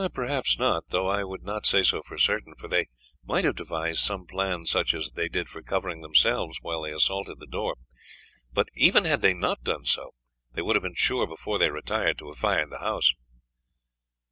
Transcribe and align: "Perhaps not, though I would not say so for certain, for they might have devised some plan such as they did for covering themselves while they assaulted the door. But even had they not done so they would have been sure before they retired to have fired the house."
"Perhaps 0.13 0.57
not, 0.57 0.85
though 0.89 1.07
I 1.07 1.23
would 1.23 1.43
not 1.43 1.67
say 1.67 1.83
so 1.83 2.01
for 2.01 2.17
certain, 2.17 2.55
for 2.55 2.67
they 2.67 2.87
might 3.23 3.45
have 3.45 3.55
devised 3.55 3.99
some 3.99 4.25
plan 4.25 4.65
such 4.65 4.95
as 4.95 5.11
they 5.11 5.27
did 5.29 5.47
for 5.47 5.61
covering 5.61 6.01
themselves 6.01 6.57
while 6.63 6.81
they 6.81 6.91
assaulted 6.91 7.37
the 7.39 7.45
door. 7.45 7.75
But 8.51 8.69
even 8.73 9.05
had 9.05 9.21
they 9.21 9.35
not 9.35 9.61
done 9.63 9.85
so 9.85 10.15
they 10.53 10.63
would 10.63 10.75
have 10.75 10.81
been 10.81 10.95
sure 10.95 11.27
before 11.27 11.59
they 11.59 11.69
retired 11.69 12.17
to 12.17 12.29
have 12.29 12.39
fired 12.39 12.71
the 12.71 12.79
house." 12.79 13.13